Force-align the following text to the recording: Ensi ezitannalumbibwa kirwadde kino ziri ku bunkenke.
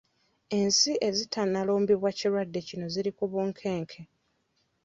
Ensi 0.59 0.91
ezitannalumbibwa 1.07 2.09
kirwadde 2.17 2.59
kino 2.67 2.85
ziri 2.93 3.11
ku 3.17 3.25
bunkenke. 3.31 4.01